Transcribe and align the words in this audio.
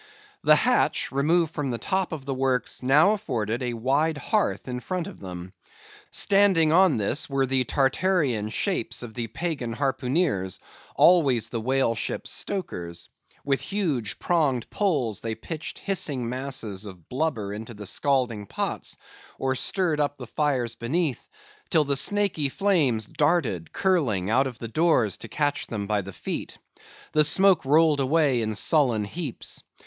The 0.43 0.55
hatch, 0.55 1.11
removed 1.11 1.53
from 1.53 1.69
the 1.69 1.77
top 1.77 2.11
of 2.11 2.25
the 2.25 2.33
works, 2.33 2.81
now 2.81 3.11
afforded 3.11 3.61
a 3.61 3.75
wide 3.75 4.17
hearth 4.17 4.67
in 4.67 4.79
front 4.79 5.05
of 5.05 5.19
them. 5.19 5.53
Standing 6.09 6.71
on 6.71 6.97
this 6.97 7.29
were 7.29 7.45
the 7.45 7.63
Tartarean 7.65 8.49
shapes 8.49 9.03
of 9.03 9.13
the 9.13 9.27
pagan 9.27 9.73
harpooneers, 9.75 10.57
always 10.95 11.49
the 11.49 11.61
whale 11.61 11.93
ship's 11.93 12.31
stokers. 12.31 13.09
With 13.45 13.61
huge 13.61 14.17
pronged 14.17 14.67
poles 14.71 15.19
they 15.19 15.35
pitched 15.35 15.77
hissing 15.77 16.27
masses 16.27 16.85
of 16.85 17.07
blubber 17.07 17.53
into 17.53 17.75
the 17.75 17.85
scalding 17.85 18.47
pots, 18.47 18.97
or 19.37 19.53
stirred 19.53 19.99
up 19.99 20.17
the 20.17 20.25
fires 20.25 20.73
beneath, 20.73 21.29
till 21.69 21.83
the 21.83 21.95
snaky 21.95 22.49
flames 22.49 23.05
darted, 23.05 23.71
curling, 23.71 24.31
out 24.31 24.47
of 24.47 24.57
the 24.57 24.67
doors 24.67 25.17
to 25.19 25.27
catch 25.27 25.67
them 25.67 25.85
by 25.85 26.01
the 26.01 26.11
feet. 26.11 26.57
The 27.11 27.23
smoke 27.23 27.63
rolled 27.65 27.99
away 27.99 28.41
in 28.41 28.55
sullen 28.55 29.03
heaps. 29.03 29.61